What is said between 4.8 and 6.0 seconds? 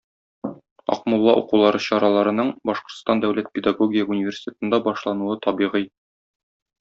башлануы табигый.